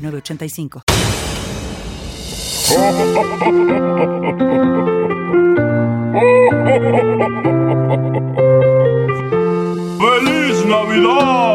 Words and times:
985. 0.00 0.82
¡Feliz 9.98 10.64
Navidad! 10.66 11.50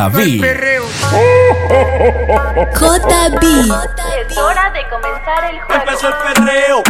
JB. 0.00 0.40
JB. 2.72 3.44
Es 4.16 4.38
hora 4.38 4.70
de 4.70 4.88
comenzar 4.88 5.44
el 5.50 5.60
juego. 5.60 5.82
Empezó 5.82 6.08
el 6.08 6.14
perreo, 6.14 6.82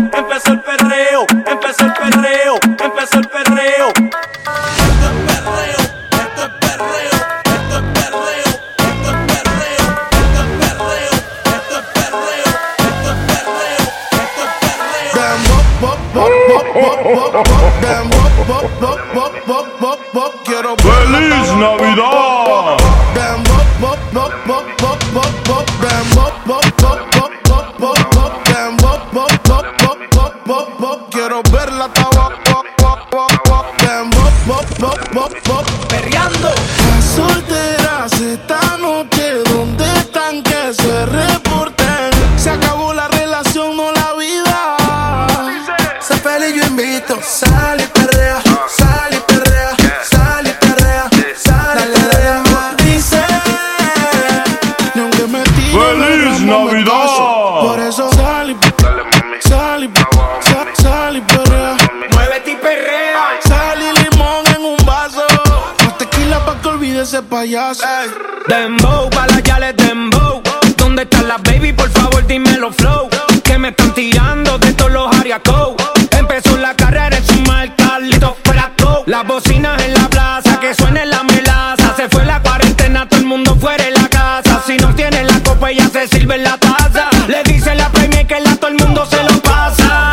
ella 85.70 85.88
se 85.88 86.08
sirve 86.08 86.34
en 86.34 86.42
la 86.44 86.56
taza. 86.56 87.08
Le 87.28 87.42
dice 87.44 87.74
la 87.74 87.88
premia 87.90 88.26
que 88.26 88.40
la 88.40 88.56
todo 88.56 88.68
el 88.68 88.76
mundo 88.76 89.06
se 89.06 89.22
lo 89.22 89.40
pasa. 89.40 90.10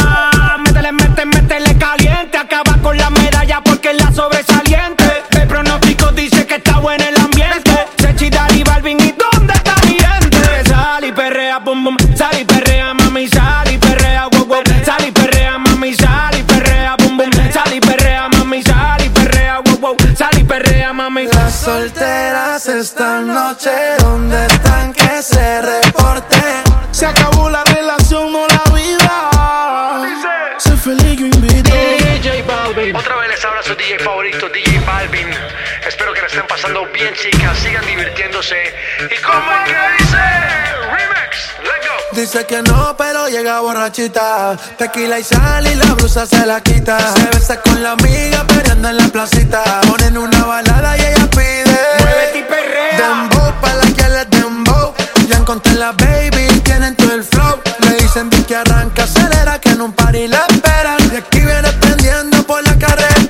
Métele, 0.60 0.92
métele, 0.92 1.26
métele 1.26 1.78
caliente. 1.78 2.38
Acaba 2.38 2.78
con 2.82 2.96
la 2.98 3.10
medalla 3.10 3.62
porque 3.64 3.92
es 3.92 3.98
la 3.98 4.12
sobresaliente. 4.12 5.24
El 5.32 5.48
pronóstico 5.48 6.12
dice 6.12 6.46
que 6.46 6.56
está 6.56 6.78
bueno 6.78 7.04
el 7.06 7.20
ambiente. 7.20 7.72
Sechi, 7.98 8.30
Dari, 8.30 8.64
Balvin 8.64 9.00
y 9.00 9.14
¿dónde 9.14 9.54
está 9.54 9.76
mi 9.88 9.98
gente? 9.98 10.70
Sal 10.70 11.04
y 11.04 11.12
perrea, 11.12 11.58
bum 11.60 11.84
bum. 11.84 11.98
Sal 12.16 12.40
y 12.40 12.46
perrea, 12.46 12.94
mami, 12.94 13.28
sal 13.28 13.72
y 13.72 13.78
perrea, 13.78 14.28
wow 14.32 14.46
wow. 14.46 14.64
Sal 14.86 15.06
y 15.08 15.12
perrea, 15.12 15.58
mami, 15.58 15.94
sal 15.96 16.38
y 16.38 16.44
perrea, 16.44 16.96
bum 16.98 17.18
bum. 17.18 17.32
Sal 17.52 17.74
y 17.74 17.80
perrea, 17.80 18.30
mami, 18.30 18.62
sal 18.62 19.04
y 19.04 19.10
perrea, 19.10 19.60
wow 19.66 19.78
wow. 19.80 19.98
Sal 20.16 20.38
y 20.38 20.44
perrea, 20.44 20.94
mami. 20.94 21.26
Las 21.28 21.54
solteras 21.56 22.68
esta 22.68 23.22
noche, 23.22 23.72
bien, 36.98 37.14
chicas. 37.14 37.58
Sigan 37.60 37.86
divirtiéndose. 37.86 38.56
¿Y 39.00 39.22
cómo 39.22 39.52
es 39.52 39.72
que 39.72 40.04
dice? 40.04 40.18
Remix, 40.92 41.34
let's 41.64 41.88
go. 41.88 42.20
Dice 42.20 42.46
que 42.46 42.62
no, 42.64 42.96
pero 42.98 43.28
llega 43.28 43.60
borrachita. 43.60 44.58
Tequila 44.78 45.20
y 45.20 45.24
sal 45.24 45.68
y 45.68 45.76
la 45.76 45.94
blusa 45.94 46.26
se 46.26 46.46
la 46.46 46.62
quita. 46.62 46.98
Se 47.14 47.26
besa 47.38 47.62
con 47.62 47.82
la 47.84 47.92
amiga 47.92 48.46
peleando 48.48 48.90
en 48.90 48.98
la 48.98 49.08
placita. 49.08 49.82
Ponen 49.82 50.18
una 50.18 50.46
balada 50.46 50.98
y 50.98 51.02
ella 51.02 51.30
pide. 51.30 51.80
Muévete 52.00 52.40
y 52.40 52.44
perrea. 52.44 52.98
Dembow 52.98 53.54
pa' 53.62 53.74
la 53.74 53.88
que 53.96 54.10
les 54.10 54.30
dembow. 54.30 54.94
Ya 55.28 55.38
encontré 55.38 55.74
la 55.76 55.92
baby, 55.92 56.48
tienen 56.64 56.96
todo 56.96 57.14
el 57.14 57.24
flow. 57.24 57.60
Le 57.82 57.96
dicen 57.96 58.30
di 58.30 58.42
que 58.44 58.56
arranca, 58.56 59.04
acelera, 59.04 59.60
que 59.60 59.70
en 59.70 59.82
un 59.82 59.94
party 59.94 60.28
la 60.28 60.46
esperan. 60.50 60.98
Y 61.14 61.18
aquí 61.18 61.40
viene 61.40 61.72
prendiendo 61.74 62.44
por 62.44 62.64
la 62.64 62.78
carretera. 62.78 63.27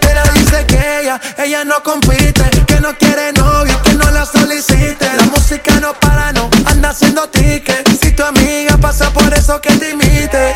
Ella, 1.38 1.64
no 1.64 1.82
compite, 1.84 2.50
que 2.66 2.80
no 2.80 2.96
quiere 2.98 3.34
novio, 3.34 3.82
que 3.84 3.94
no 3.94 4.10
la 4.12 4.26
solicite. 4.26 5.06
La 5.18 5.24
música 5.24 5.80
no 5.80 5.94
para, 5.94 6.32
no 6.34 6.50
anda 6.66 6.90
haciendo 6.90 7.28
ticket. 7.30 7.88
Si 8.02 8.12
tu 8.12 8.24
amiga 8.24 8.78
pasa 8.78 9.12
por 9.12 9.34
eso 9.34 9.60
que 9.62 9.74
te 9.76 9.92
imite. 9.92 10.56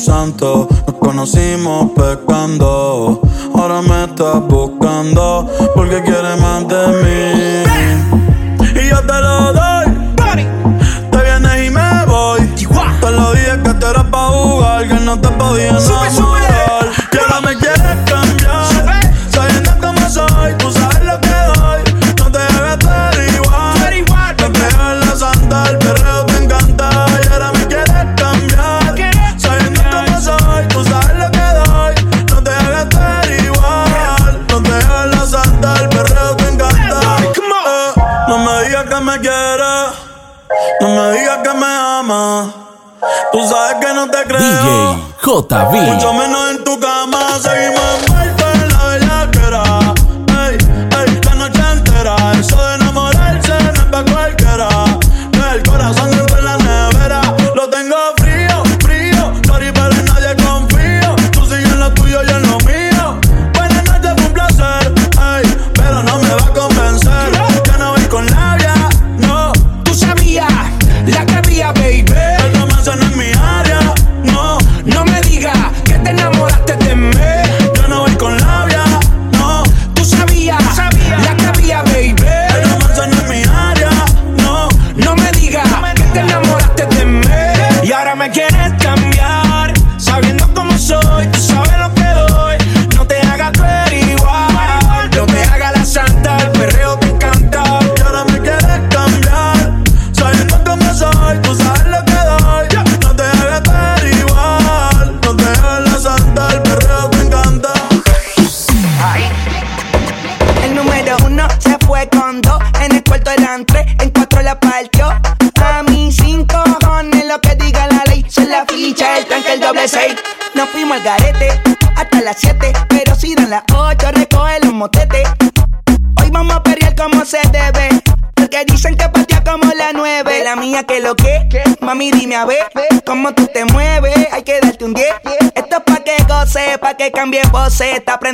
santo. 0.00 0.68
Nos 0.86 0.96
conocimos 0.96 1.92
pecando. 1.92 3.20
Ahora 3.54 3.82
me 3.82 4.04
estás 4.04 4.40
buscando 4.48 5.46
porque 5.74 6.02
quieres 6.02 6.40
más 6.40 6.66
de 6.66 6.86
mí. 7.02 8.80
Y 8.80 8.88
yo 8.88 9.00
te 9.00 9.20
lo 9.20 9.52
doy. 9.52 9.86
Te 11.10 11.22
vienes 11.22 11.66
y 11.66 11.70
me 11.70 12.06
voy. 12.06 12.40
Te 13.00 13.10
lo 13.10 13.32
dije 13.32 13.62
que 13.62 13.74
te 13.74 13.86
era 13.86 14.10
pa' 14.10 14.28
jugar, 14.28 14.88
que 14.88 14.94
no 14.94 15.20
te 15.20 15.28
podía 15.28 15.70
enamorar. 15.70 16.29
DJ 44.50 44.96
JB. 45.22 45.94
Mucho 45.94 46.12
menos 46.14 46.50
en 46.50 46.64
tu 46.64 46.80
cama, 46.80 47.38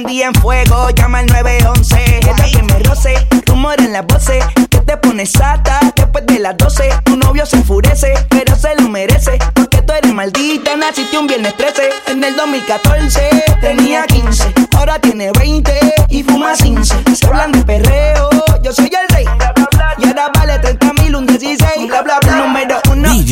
en 0.05 0.35
fuego, 0.35 0.91
llama 0.91 1.21
al 1.21 1.27
911. 1.27 2.19
Es 2.19 2.27
la 2.27 2.51
que 2.51 2.63
me 2.63 2.79
roce, 2.81 3.15
rumor 3.47 3.81
en 3.81 3.95
las 3.95 4.07
voces. 4.07 4.45
Que 4.69 4.79
te 4.81 4.97
pones 4.99 5.33
sata 5.33 5.81
después 5.97 6.27
de 6.27 6.39
las 6.39 6.55
12. 6.59 6.91
Tu 7.05 7.17
novio 7.17 7.47
se 7.47 7.57
enfurece, 7.57 8.13
pero 8.29 8.55
se 8.57 8.75
lo 8.77 8.91
merece. 8.91 9.39
Porque 9.55 9.81
tú 9.81 9.95
eres 9.95 10.13
maldita, 10.13 10.77
naciste 10.77 11.17
un 11.17 11.27
viernes 11.27 11.57
13. 11.57 11.89
En 12.09 12.23
el 12.23 12.37
2014 12.37 13.31
tenía 13.63 14.07
15, 14.07 14.53
ahora 14.77 14.99
tiene 14.99 15.31
20 15.33 15.73
y 16.11 16.23
fuma 16.23 16.53
15. 16.53 16.95
Se 17.15 17.27
hablan 17.27 17.53
de 17.53 17.63
perreo, 17.63 18.29
yo 18.63 18.73
soy 18.75 18.91
el 18.93 19.17
rey. 19.17 19.25
Y 19.99 20.07
ahora 20.09 20.31
vale 20.35 20.59
30 20.59 20.93
mil, 21.01 21.17
un 21.17 21.27
16. 21.27 21.89
Bla, 21.89 22.03
bla, 22.03 22.19
bla. 22.21 22.76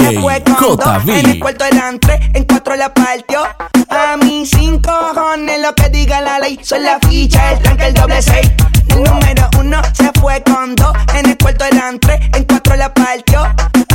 DJ 0.04 0.14
se 0.14 0.20
fue 0.20 0.42
con 0.42 0.54
J. 0.54 0.92
dos. 0.92 1.04
V. 1.04 1.18
En 1.18 1.26
el 1.30 1.40
cuarto 1.40 1.64
delante, 1.64 2.30
en 2.34 2.44
cuatro 2.44 2.76
la 2.76 2.92
partió. 2.92 3.42
A 3.88 4.16
mí 4.16 4.44
cinco 4.46 4.90
cojones 5.14 5.60
lo 5.60 5.74
que 5.74 5.88
diga 5.88 6.20
la 6.20 6.38
ley. 6.38 6.58
Son 6.62 6.82
la 6.82 6.98
ficha, 7.08 7.52
el 7.52 7.58
tranque, 7.60 7.86
el 7.86 7.94
doble 7.94 8.20
seis. 8.20 8.50
El 8.88 9.02
número 9.02 9.48
uno 9.58 9.80
se 9.92 10.10
fue 10.20 10.42
con 10.42 10.74
dos. 10.74 10.92
En 11.14 11.30
el 11.30 11.38
cuarto 11.38 11.64
delante, 11.64 12.20
en 12.34 12.44
cuatro 12.44 12.76
la 12.76 12.92
partió. 12.92 13.42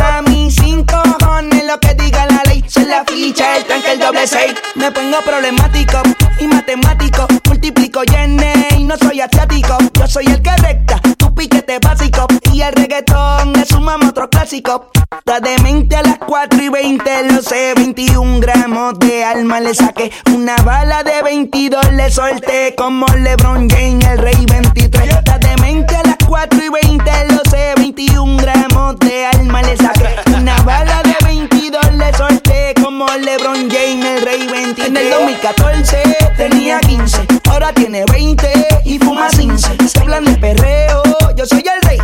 A 0.02 0.22
mí 0.22 0.50
cinco 0.50 1.02
cojones 1.20 1.66
lo 1.66 1.80
que 1.80 1.94
diga 1.96 2.26
la 2.28 2.42
ley. 2.46 2.64
Son 2.68 2.88
la 2.88 3.04
ficha, 3.06 3.58
el 3.58 3.66
tranque, 3.66 3.92
el 3.92 4.00
doble 4.00 4.26
seis. 4.26 4.54
Me 4.76 4.92
pongo 4.92 5.18
problemático 5.22 6.02
y 6.40 6.48
matemático. 6.48 7.28
Multiplico 7.46 8.02
y 8.04 8.78
y 8.78 8.84
no 8.84 8.98
soy 8.98 9.22
asiático. 9.22 9.78
Yo 9.94 10.08
soy 10.08 10.26
el 10.28 10.42
que 10.42 10.56
recta, 10.58 11.02
piquete 11.40 11.80
básico. 11.80 12.28
Y 12.52 12.62
el 12.62 12.74
reggaetón 12.74 13.54
le 13.54 13.66
sumamos 13.66 14.10
otro 14.10 14.30
clásico. 14.30 14.92
Está 15.18 15.40
demente 15.40 15.96
a 15.96 16.04
las 16.04 16.18
4 16.18 16.62
y 16.62 16.70
20, 16.70 17.32
lo 17.32 17.42
sé. 17.42 17.74
21 17.76 18.40
gramos 18.42 19.00
de 19.00 19.24
alma 19.24 19.62
le 19.62 19.74
saqué. 19.74 20.12
Una 20.36 20.58
bala 20.58 21.02
de 21.04 21.22
22 21.24 21.94
le 21.94 22.12
solté. 22.12 22.76
Como 22.76 23.06
LeBron 23.08 23.70
James, 23.70 24.06
el 24.06 24.18
rey 24.18 24.46
23. 24.46 25.16
Está 25.16 25.38
demente 25.38 25.96
a 25.96 26.04
las 26.04 26.18
4 26.28 26.60
y 26.62 26.70
20, 26.70 27.12
lo 27.34 27.50
sé. 27.50 27.74
21 27.78 28.38
gramos 28.38 29.00
de 29.00 29.26
alma 29.28 29.62
le 29.62 29.78
saqué. 29.78 30.10
Una 30.36 30.62
bala 30.64 31.02
de 31.04 31.19
22 31.30 31.94
le 31.94 32.14
solté. 32.14 32.74
Como 32.82 33.06
LeBron 33.06 33.70
James, 33.70 34.04
el 34.04 34.22
rey 34.24 34.48
23. 34.48 34.88
En 34.88 34.98
el 34.98 35.10
2014 35.12 36.04
tenía 36.36 36.80
15, 36.80 37.28
ahora 37.52 37.72
tiene 37.72 38.04
20 38.12 38.52
y 38.86 38.98
fuma 38.98 39.28
15. 39.30 39.78
Se 39.88 40.00
hablan 40.00 40.26
de 40.26 40.34
perreo, 40.38 41.04
yo 41.36 41.46
soy 41.46 41.64
el 41.76 41.88
rey. 41.88 42.00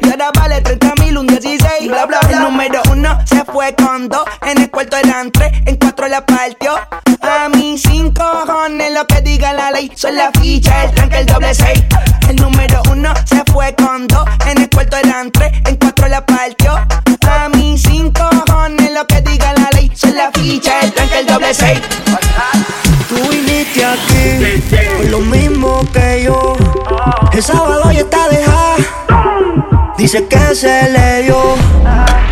Y 0.00 0.10
ahora 0.10 0.30
vale 0.34 0.62
30 0.62 0.94
mil, 1.02 1.18
un 1.18 1.26
16. 1.26 1.88
Bla, 1.88 2.06
bla, 2.06 2.18
bla. 2.20 2.30
El 2.30 2.44
número 2.44 2.80
uno 2.90 3.18
se 3.26 3.44
fue 3.44 3.74
con 3.74 4.08
dos. 4.08 4.24
En 4.46 4.62
el 4.62 4.70
cuarto 4.70 4.96
delante, 4.96 5.52
en 5.66 5.76
cuatro 5.76 6.08
la 6.08 6.24
partió. 6.24 6.76
A 7.20 7.50
mí 7.50 7.76
cinco 7.76 8.24
cojones 8.46 8.90
lo 8.92 9.06
que 9.06 9.20
diga 9.20 9.52
la 9.52 9.70
ley. 9.70 9.92
Son 9.94 10.16
la 10.16 10.30
ficha, 10.40 10.84
el 10.84 10.92
tranque, 10.92 11.18
el 11.18 11.26
doble 11.26 11.54
seis. 11.54 11.84
El 12.26 12.36
número 12.36 12.80
uno 12.90 13.12
se 13.26 13.42
fue 13.52 13.74
con 13.74 14.06
dos. 14.06 14.24
En 14.46 14.62
el 14.62 14.70
cuarto 14.70 14.96
delante, 14.96 15.52
en 15.66 15.76
cuatro 15.76 16.08
la 16.08 16.24
partió. 16.24 16.72
A 17.28 17.48
mí 17.48 17.55
La 20.46 20.52
ficha, 20.52 20.80
el 20.80 20.92
tranque, 20.92 21.18
el 21.18 21.26
doble 21.26 21.52
seis. 21.52 21.80
Tú 23.08 23.16
viniste 23.28 23.84
aquí 23.84 24.62
por 24.96 25.06
lo 25.06 25.20
mismo 25.20 25.84
que 25.92 26.22
yo. 26.24 26.56
El 27.32 27.42
sábado 27.42 27.90
ya 27.90 27.98
está 28.00 28.28
dejada. 28.28 28.76
Dice 29.98 30.24
que 30.28 30.54
se 30.54 30.88
le 30.90 31.22
dio 31.24 31.56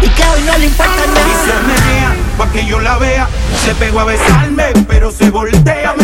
y 0.00 0.08
que 0.10 0.22
hoy 0.22 0.42
no 0.46 0.58
le 0.58 0.66
importa 0.66 0.92
Y 1.04 1.10
nada. 1.10 1.44
se 1.44 1.66
menea 1.66 2.14
pa' 2.38 2.48
que 2.52 2.64
yo 2.64 2.78
la 2.78 2.98
vea. 2.98 3.28
Se 3.64 3.74
pegó 3.74 3.98
a 3.98 4.04
besarme, 4.04 4.66
pero 4.86 5.10
se 5.10 5.30
voltea. 5.30 5.94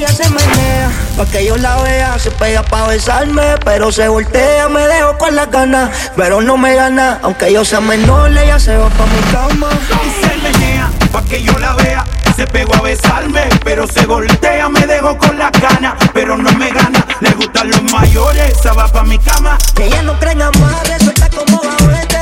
Ella 0.00 0.12
se 0.14 0.30
menea, 0.30 0.90
pa' 1.14 1.26
que 1.26 1.44
yo 1.44 1.58
la 1.58 1.76
vea, 1.82 2.18
se 2.18 2.30
pega 2.30 2.62
pa' 2.62 2.86
besarme, 2.86 3.42
pero 3.66 3.92
se 3.92 4.08
voltea, 4.08 4.66
me 4.70 4.86
dejo 4.86 5.18
con 5.18 5.36
las 5.36 5.50
ganas, 5.50 5.90
pero 6.16 6.40
no 6.40 6.56
me 6.56 6.74
gana, 6.74 7.18
aunque 7.22 7.52
yo 7.52 7.66
sea 7.66 7.82
menor, 7.82 8.30
ella 8.30 8.58
se 8.58 8.78
va 8.78 8.88
pa' 8.88 9.04
mi 9.04 9.20
cama. 9.30 9.68
Y 10.06 10.26
se 10.26 10.36
menea 10.38 10.90
pa' 11.12 11.22
que 11.24 11.42
yo 11.42 11.52
la 11.58 11.74
vea. 11.74 12.04
Se 12.34 12.46
pegó 12.46 12.74
a 12.76 12.80
besarme, 12.80 13.42
pero 13.64 13.86
se 13.86 14.06
voltea. 14.06 14.70
Me 14.70 14.86
dejo 14.86 15.18
con 15.18 15.38
las 15.38 15.52
ganas, 15.52 15.94
pero 16.14 16.38
no 16.38 16.50
me 16.52 16.70
gana. 16.70 17.04
Le 17.20 17.32
gustan 17.32 17.68
los 17.68 17.82
mayores, 17.92 18.56
esa 18.58 18.72
va 18.72 18.88
pa' 18.88 19.02
mi 19.02 19.18
cama. 19.18 19.58
Que 19.74 19.84
ella 19.86 20.00
no 20.02 20.18
cree 20.18 20.32
en 20.32 20.42
amarre, 20.42 20.98
suelta 21.00 21.28
como 21.28 21.60
gavete, 21.60 22.19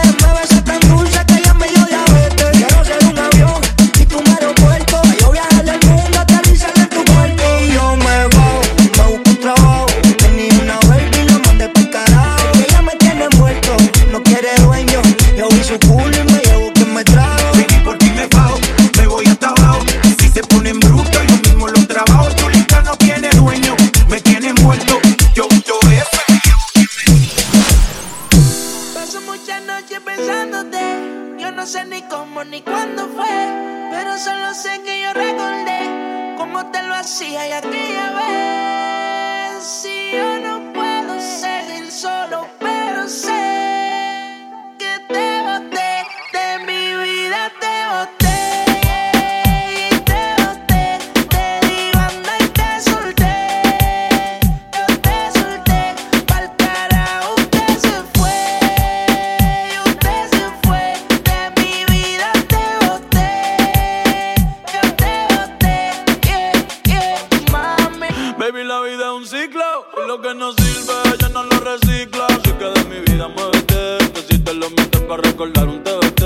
lo 70.08 70.22
que 70.22 70.34
no 70.34 70.52
sirve, 70.52 71.18
ya 71.20 71.28
no 71.28 71.42
lo 71.42 71.60
recicla. 71.60 72.26
Así 72.28 72.50
que 72.58 72.64
de 72.64 72.84
mi 72.84 72.98
vida 73.00 73.28
muévete. 73.28 73.98
Que 74.14 74.22
si 74.22 74.38
te 74.38 74.54
lo 74.54 74.68
para 75.06 75.22
recordar 75.22 75.68
un 75.68 75.84
TBT. 75.84 76.22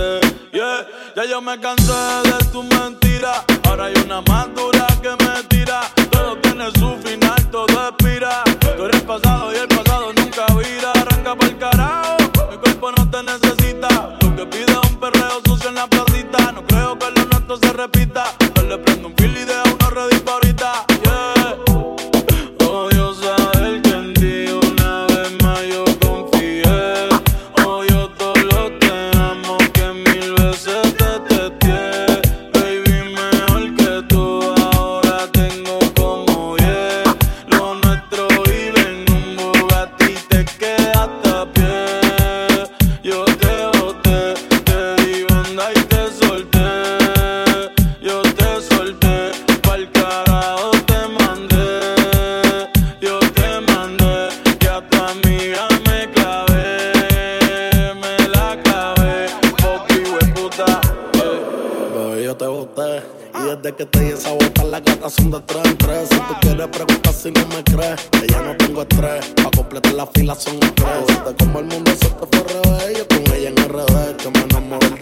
Yeah, 0.53 0.87
ya 1.17 1.25
yo 1.25 1.43
me 1.43 1.59
cansé 1.59 2.02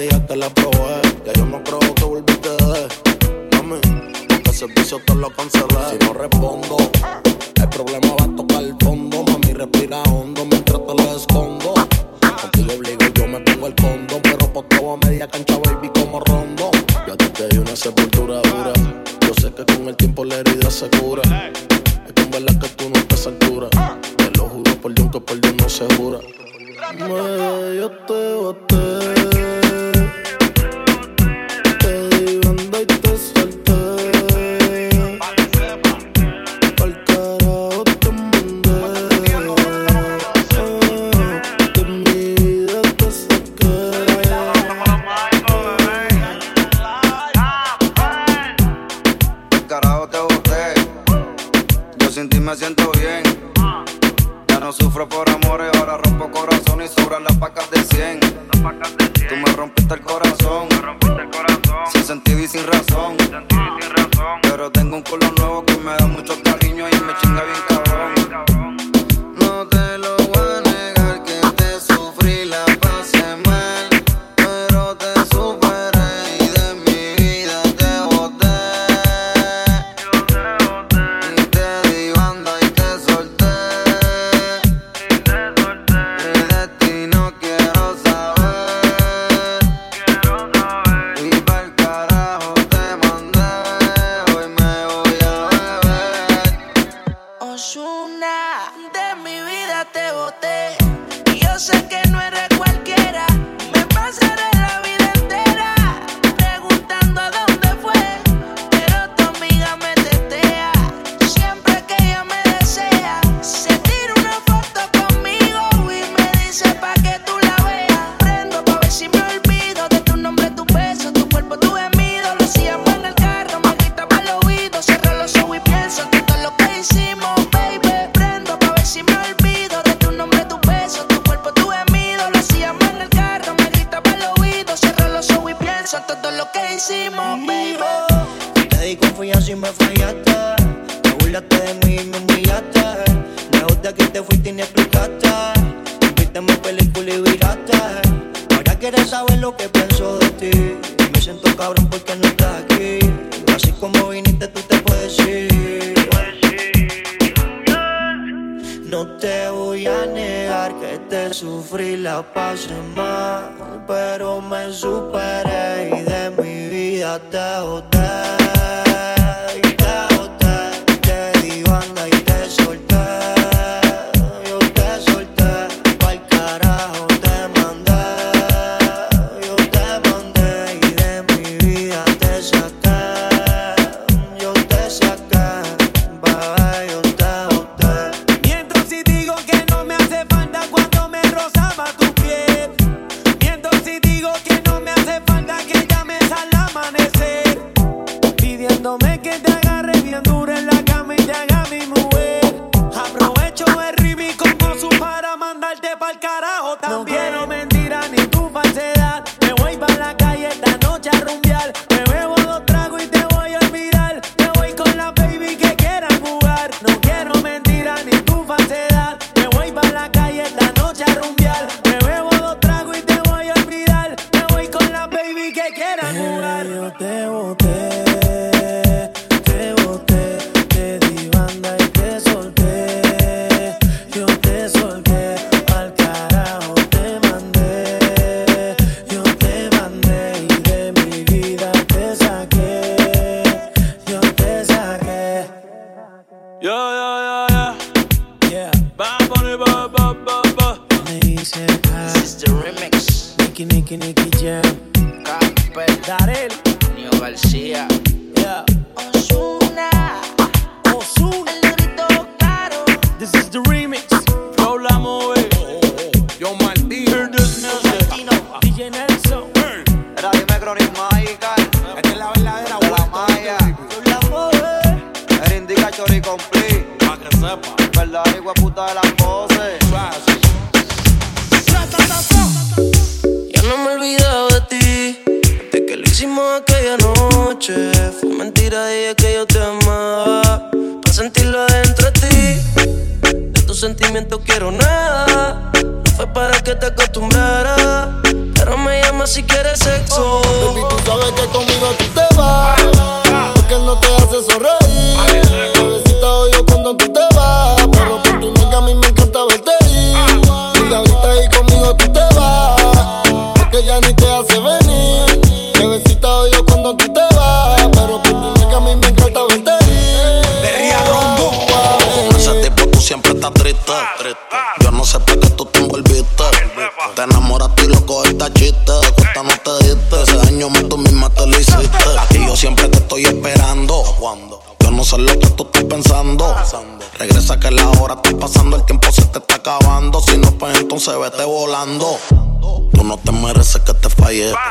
ti 0.00 0.08
ya 0.10 0.26
te 0.26 0.36
la 0.36 0.48
probé. 0.50 1.00
Ya 1.26 1.32
yo 1.34 1.46
no 1.46 1.62
creo 1.62 1.94
que 1.94 2.04
volviste 2.04 2.48
de. 2.48 2.88
Dame, 3.50 3.80
porque 4.28 4.50
el 4.50 4.56
servicio 4.56 4.98
te 5.06 5.14
lo 5.14 5.30
cancelé. 5.30 5.69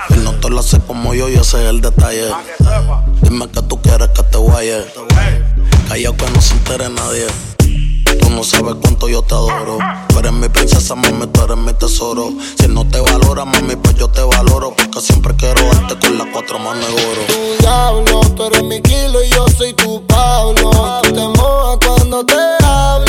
Él 0.09 0.23
no 0.23 0.33
te 0.33 0.49
lo 0.49 0.59
hace 0.59 0.79
como 0.79 1.13
yo 1.13 1.29
y 1.29 1.35
ese 1.35 1.63
es 1.63 1.69
el 1.69 1.81
detalle. 1.81 2.29
Dime 3.21 3.47
que 3.49 3.61
tú 3.63 3.81
quieres 3.81 4.09
que 4.09 4.23
te 4.23 4.37
guaye. 4.37 4.85
Callao 5.87 6.15
que 6.15 6.29
no 6.31 6.41
se 6.41 6.53
entere 6.53 6.89
nadie. 6.89 7.27
Tú 8.19 8.29
no 8.29 8.43
sabes 8.43 8.75
cuánto 8.81 9.07
yo 9.07 9.21
te 9.21 9.33
adoro. 9.35 9.77
Tú 10.09 10.19
eres 10.19 10.31
mi 10.31 10.49
princesa, 10.49 10.95
mami, 10.95 11.27
tú 11.27 11.41
eres 11.43 11.57
mi 11.57 11.73
tesoro. 11.73 12.31
Si 12.59 12.67
no 12.67 12.87
te 12.87 12.99
valora, 12.99 13.45
mami, 13.45 13.75
pues 13.75 13.95
yo 13.95 14.07
te 14.09 14.21
valoro. 14.21 14.73
Porque 14.75 15.01
siempre 15.01 15.35
quiero 15.35 15.61
darte 15.73 15.97
con 15.99 16.17
las 16.17 16.27
cuatro 16.33 16.59
manos 16.59 16.85
de 16.87 16.93
oro. 16.93 17.21
tu 17.27 17.63
diablo. 17.63 18.21
Tú 18.35 18.43
eres 18.45 18.63
mi 18.63 18.81
kilo 18.81 19.23
y 19.23 19.29
yo 19.29 19.45
soy 19.57 19.73
tu 19.73 20.05
Pablo. 20.07 21.01
Tú 21.03 21.13
te 21.13 21.27
mojas 21.27 21.77
cuando 21.85 22.25
te 22.25 22.35
hablo. 22.63 23.08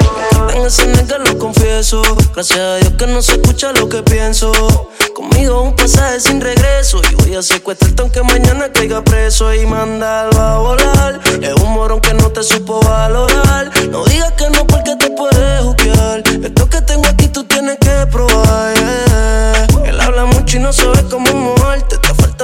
En 0.53 0.65
ese 0.65 0.87
nega 0.87 1.17
lo 1.17 1.37
confieso. 1.37 2.01
Gracias 2.33 2.59
a 2.59 2.75
Dios 2.77 2.93
que 2.97 3.07
no 3.07 3.21
se 3.21 3.33
escucha 3.33 3.71
lo 3.73 3.87
que 3.87 4.03
pienso. 4.03 4.51
Conmigo 5.15 5.61
un 5.61 5.75
pasaje 5.75 6.19
sin 6.19 6.41
regreso. 6.41 7.01
Y 7.11 7.15
voy 7.15 7.35
a 7.35 7.41
secuestrarte 7.41 8.01
aunque 8.01 8.21
mañana 8.23 8.71
caiga 8.71 9.03
preso 9.03 9.53
y 9.53 9.65
mandarlo 9.65 10.39
a 10.39 10.57
volar. 10.59 11.19
Es 11.41 11.53
un 11.53 11.73
morón 11.73 12.01
que 12.01 12.13
no 12.13 12.29
te 12.31 12.43
supo 12.43 12.81
valorar. 12.81 13.71
No 13.89 14.03
digas 14.05 14.33
que 14.33 14.49
no 14.49 14.65
porque 14.67 14.95
te 14.97 15.09
puedes 15.11 15.61
juzgar. 15.63 16.23
Esto 16.43 16.69
que 16.69 16.81
tengo 16.81 17.07
aquí 17.07 17.27
tú 17.27 17.43
tienes 17.45 17.77
que 17.79 18.07
probar. 18.11 18.73
yeah. 18.75 19.67
Él 19.85 19.99
habla 20.01 20.25
mucho 20.25 20.57
y 20.57 20.59
no 20.59 20.73
sabe 20.73 21.03
cómo 21.09 21.31
moverte. 21.33 21.97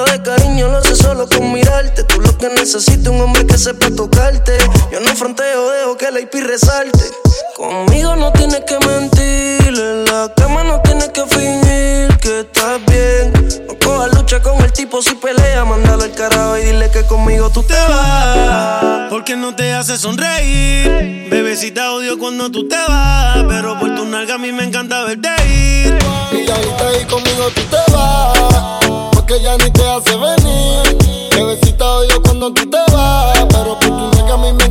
De 0.05 0.21
cariño, 0.21 0.67
lo 0.69 0.79
sé 0.83 0.95
solo 0.95 1.27
con 1.27 1.51
mirarte. 1.51 2.03
Tú 2.03 2.21
lo 2.21 2.37
que 2.37 2.49
necesitas 2.49 3.07
un 3.07 3.19
hombre 3.19 3.47
que 3.47 3.57
sepa 3.57 3.89
tocarte. 3.89 4.55
Yo 4.91 4.99
no 4.99 5.07
fronteo, 5.15 5.71
dejo 5.71 5.97
que 5.97 6.11
la 6.11 6.19
IP 6.19 6.35
resalte. 6.35 7.03
Conmigo 7.55 8.15
no 8.15 8.31
tienes 8.31 8.61
que 8.61 8.77
mentir. 8.85 9.67
En 9.67 10.05
la 10.05 10.31
cama 10.35 10.63
no 10.63 10.81
tienes 10.81 11.09
que 11.09 11.25
fingir 11.25 12.15
que 12.19 12.41
estás 12.41 12.79
bien. 12.85 13.33
No 13.67 13.73
cojas 13.83 14.13
lucha 14.13 14.39
con 14.39 14.63
el 14.63 14.71
tipo 14.71 15.01
si 15.01 15.15
pelea. 15.15 15.65
Mándalo 15.65 16.03
al 16.03 16.11
carajo 16.13 16.57
y 16.59 16.65
dile 16.65 16.91
que 16.91 17.03
conmigo 17.07 17.49
tú 17.49 17.63
te 17.63 17.73
vas. 17.73 19.09
Porque 19.09 19.35
no 19.35 19.55
te 19.55 19.73
hace 19.73 19.97
sonreír 19.97 21.27
Bebecita 21.31 21.91
odio 21.93 22.19
cuando 22.19 22.51
tú 22.51 22.67
te 22.67 22.75
vas 22.87 23.37
Pero 23.47 23.79
por 23.79 23.95
tu 23.95 24.05
nalga 24.05 24.35
a 24.35 24.37
mí 24.37 24.51
me 24.51 24.65
encanta 24.65 25.05
verte 25.05 25.29
ir 25.47 25.97
Y 26.33 26.49
ahorita 26.49 26.87
ahí 26.87 27.05
conmigo 27.05 27.49
tú 27.55 27.61
te 27.63 27.91
vas. 27.93 29.16
Porque 29.27 29.43
ya 29.43 29.57
ni 29.57 29.69
te 29.71 29.83
hace 29.85 30.15
venir. 30.15 31.29
Bebecita 31.35 31.85
odio 31.85 32.21
cuando 32.23 32.53
tú 32.53 32.69
te 32.69 32.77
vas. 32.93 33.45
Pero 33.49 33.77
por 33.77 33.89
tu 33.89 34.17
nega 34.17 34.35
a 34.35 34.37
mí 34.37 34.53
me 34.53 34.66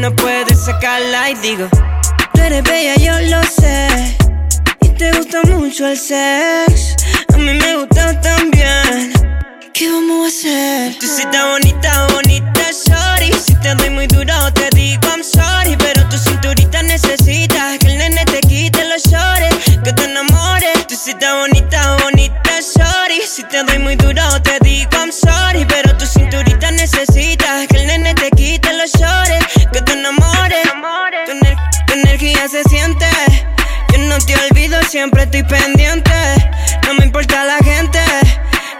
no 0.00 0.16
puedes 0.16 0.64
sacarla 0.64 1.28
y 1.30 1.34
digo, 1.36 1.68
tú 2.32 2.40
eres 2.40 2.62
bella, 2.62 2.94
yo 2.96 3.20
lo 3.28 3.42
sé. 3.42 4.16
Y 4.80 4.88
te 4.88 5.12
gusta 5.12 5.42
mucho 5.42 5.86
el 5.86 5.98
sex, 5.98 6.96
a 7.34 7.36
mí 7.36 7.52
me 7.52 7.76
gusta 7.76 8.18
también. 8.22 9.12
¿Qué 9.74 9.90
vamos 9.92 10.24
a 10.24 10.28
hacer? 10.28 10.98
Tú 10.98 11.06
si 11.06 11.22
estás 11.22 11.46
bonita, 11.50 12.06
bonita, 12.14 12.72
sorry. 12.72 13.30
Si 13.44 13.54
te 13.56 13.74
doy 13.74 13.90
muy 13.90 14.06
duro, 14.06 14.52
te 14.54 14.70
digo 14.74 15.02
I'm 15.08 15.22
sorry. 15.22 15.59
siempre 34.90 35.22
estoy 35.22 35.44
pendiente. 35.44 36.10
No 36.84 36.94
me 36.94 37.04
importa 37.04 37.44
la 37.44 37.58
gente. 37.58 38.00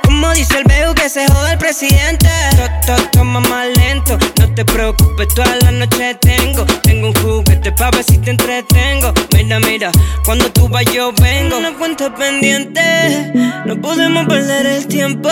Como 0.03 0.33
dice 0.33 0.59
el 0.59 0.65
veo 0.65 0.93
que 0.93 1.09
se 1.09 1.25
joda 1.29 1.53
el 1.53 1.59
presidente. 1.59 2.29
To, 2.57 2.97
to, 2.97 3.03
toma 3.13 3.39
más 3.39 3.69
lento, 3.77 4.19
no 4.41 4.53
te 4.53 4.65
preocupes, 4.65 5.29
toda 5.29 5.55
la 5.63 5.71
noche 5.71 6.17
tengo. 6.21 6.65
Tengo 6.83 7.09
un 7.09 7.15
juguete 7.15 7.71
pa' 7.71 7.93
ver 7.93 8.03
si 8.03 8.19
te 8.19 8.33
entretengo. 8.33 9.15
Mira, 9.35 9.61
mira, 9.61 9.93
cuando 10.25 10.51
tú 10.51 10.69
vas 10.69 10.85
yo 10.93 11.13
vengo. 11.13 11.59
Una 11.59 11.75
cuenta 11.75 12.13
pendiente, 12.13 13.33
no 13.65 13.81
podemos 13.81 14.27
perder 14.27 14.67
el 14.67 14.87
tiempo. 14.89 15.31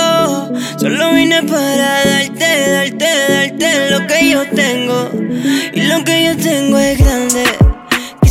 Solo 0.78 1.12
vine 1.12 1.42
para 1.42 2.04
darte, 2.04 2.70
darte, 2.70 3.08
darte 3.28 3.90
lo 3.90 4.06
que 4.06 4.30
yo 4.30 4.48
tengo. 4.50 5.10
Y 5.72 5.80
lo 5.80 6.04
que 6.04 6.24
yo 6.24 6.36
tengo 6.36 6.78
es 6.78 6.98
grande 6.98 7.77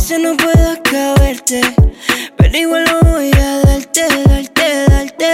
veces 0.08 0.24
no 0.24 0.36
puedo 0.36 0.70
acabarte, 0.70 1.60
pero 2.36 2.56
igual 2.56 2.84
lo 2.84 3.00
voy 3.10 3.30
a 3.34 3.58
darte, 3.58 4.06
darte, 4.24 4.86
darte, 4.88 5.32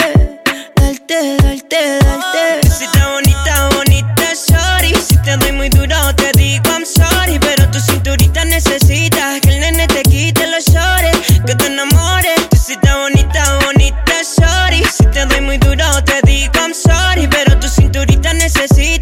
darte, 0.75 1.37
darte, 1.37 1.99
darte. 2.01 2.71
Si 2.77 2.85
está 2.85 3.13
bonita, 3.13 3.69
bonita, 3.77 4.35
sorry. 4.35 4.93
Si 4.95 5.17
te 5.19 5.37
doy 5.37 5.53
muy 5.53 5.69
duro, 5.69 5.97
te 6.17 6.33
digo 6.37 6.65
I'm 6.71 6.85
sorry. 6.85 7.39
Pero 7.39 7.71
tu 7.71 7.79
cinturita 7.79 8.45
necesitas 8.45 9.41
que 9.43 9.51
el 9.51 9.61
nene 9.61 9.87
te 9.87 10.03
quite 10.03 10.47
los 10.49 10.65
shorts, 10.65 11.41
que 11.47 11.55
te 11.55 11.67
enamores. 11.67 12.41
Si 12.61 12.73
está 12.73 12.97
bonita, 12.99 13.59
bonita, 13.65 14.25
sorry. 14.25 14.83
Si 14.85 15.05
te 15.07 15.25
doy 15.27 15.41
muy 15.41 15.59
duro, 15.59 16.03
te 16.05 16.21
digo 16.25 16.53
I'm 16.57 16.75
sorry. 16.75 17.29
Pero 17.29 17.61
tu 17.61 17.69
cinturita 17.69 18.33
necesitas. 18.33 18.94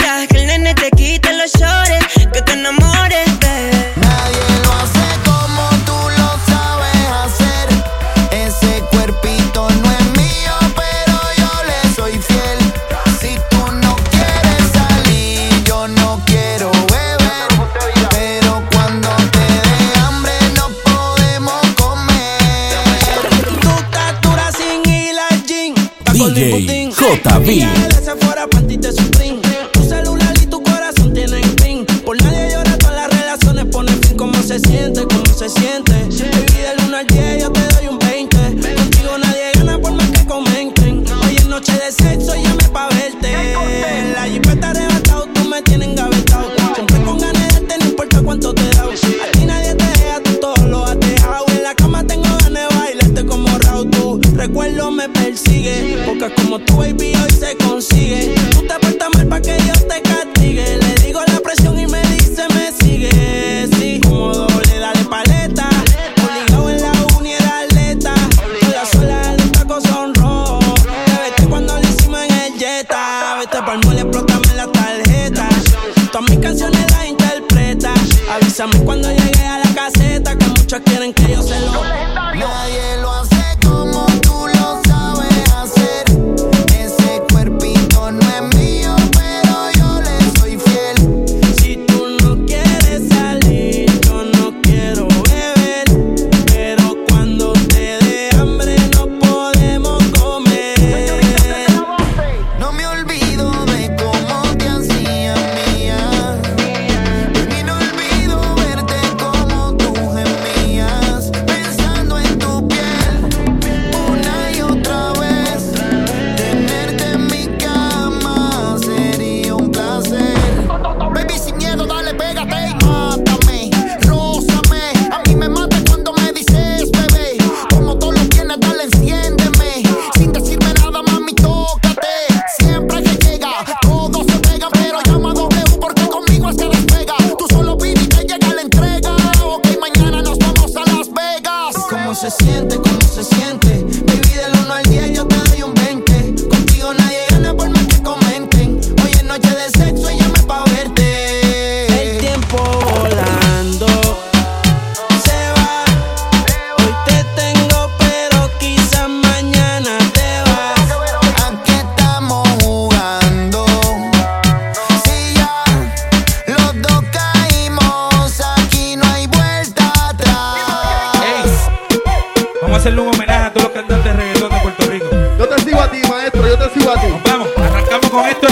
hacerle 172.93 173.03
un 173.03 173.15
homenaje 173.15 173.45
a 173.47 173.53
todos 173.53 173.65
los 173.65 173.73
cantantes 173.73 174.05
de 174.05 174.13
reggaetón 174.13 174.51
de 174.51 174.61
Puerto 174.61 174.91
Rico. 174.91 175.07
Yo 175.39 175.49
te 175.49 175.63
sigo 175.63 175.81
a 175.81 175.91
ti, 175.91 175.99
maestro, 176.09 176.47
yo 176.47 176.59
te 176.59 176.79
sigo 176.79 176.91
a 176.91 177.01
ti. 177.01 177.07
Vamos, 177.25 177.49
arrancamos 177.57 178.11
con 178.11 178.27
esto. 178.27 178.52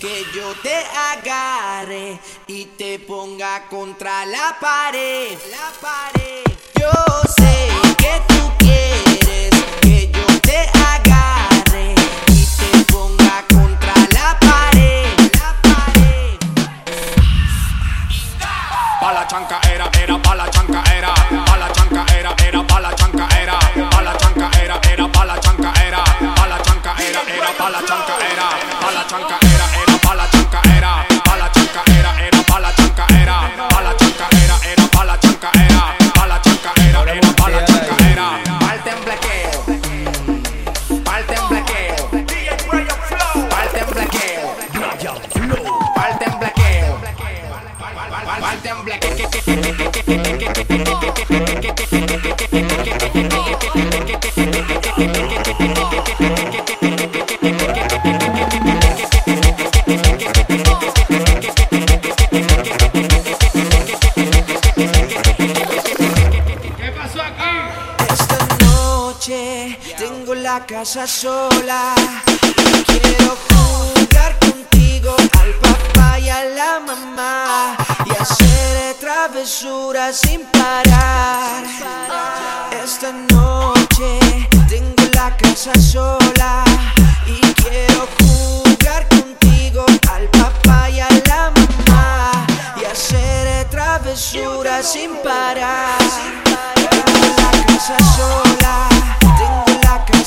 que 0.00 0.24
yo 0.34 0.54
te 0.62 0.74
agarre 0.74 2.18
y 2.46 2.64
te 2.66 2.98
ponga 2.98 3.68
contra 3.68 4.24
la 4.26 4.56
pared, 4.60 5.36
la 5.50 5.72
pared. 5.80 6.44
Yo 6.78 6.90
sé 7.36 7.68
que 7.96 8.22
tú 8.28 8.52
quieres. 8.58 9.25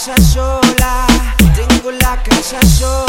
casa 0.10 0.24
sola, 0.24 1.06
tengo 1.54 1.92
la 1.92 2.18
casa 2.24 2.60
sola. 2.66 3.09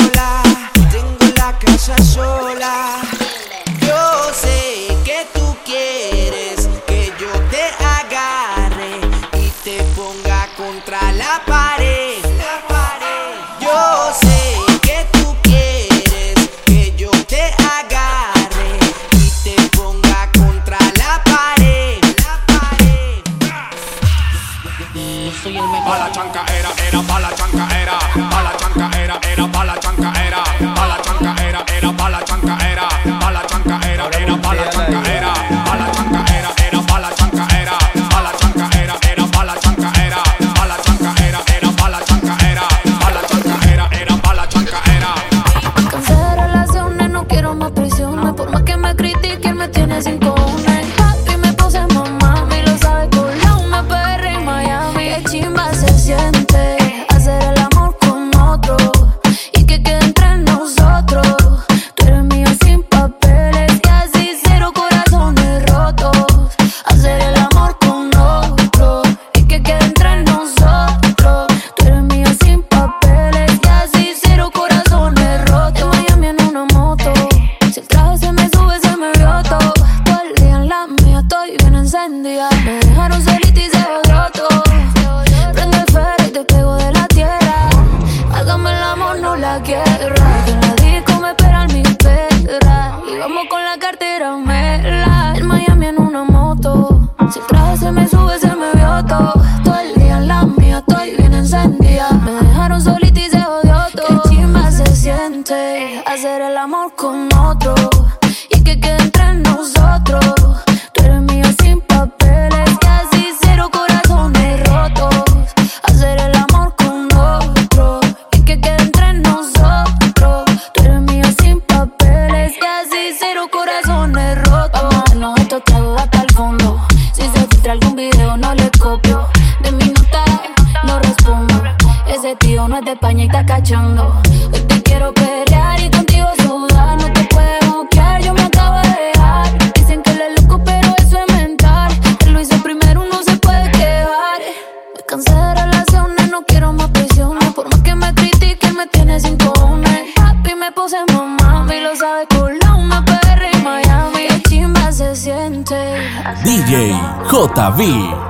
JB. 157.60 158.29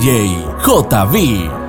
DJ 0.00 0.40
JB. 0.64 1.59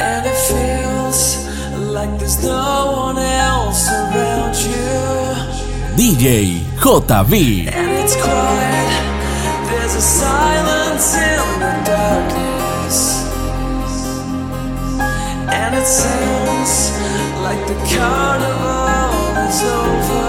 And 0.00 0.26
it 0.26 0.38
feels 0.50 1.46
like 1.92 2.18
there's 2.18 2.42
no 2.42 2.92
one 2.96 3.18
else 3.18 3.88
around 3.88 4.56
you. 4.56 5.12
DJ 5.96 6.62
JV. 6.82 7.70
And 7.70 7.92
it's 7.92 8.16
quiet, 8.16 9.68
there's 9.68 9.94
a 9.94 10.00
silence 10.00 11.14
in 11.14 11.60
the 11.60 11.72
darkness. 11.84 12.98
And 15.52 15.74
it 15.74 15.86
sounds 15.86 16.90
like 17.42 17.66
the 17.68 17.74
carnival 17.94 19.46
is 19.46 19.62
over. 19.62 20.21